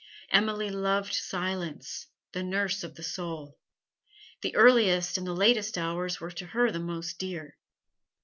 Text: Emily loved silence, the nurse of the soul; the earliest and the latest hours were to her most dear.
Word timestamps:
Emily 0.31 0.71
loved 0.71 1.13
silence, 1.13 2.07
the 2.31 2.41
nurse 2.41 2.83
of 2.83 2.95
the 2.95 3.03
soul; 3.03 3.59
the 4.41 4.55
earliest 4.55 5.15
and 5.19 5.27
the 5.27 5.31
latest 5.31 5.77
hours 5.77 6.19
were 6.19 6.31
to 6.31 6.47
her 6.47 6.71
most 6.79 7.19
dear. 7.19 7.55